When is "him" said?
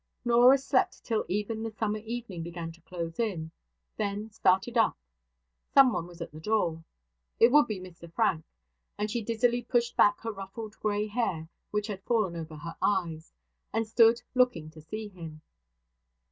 15.09-15.41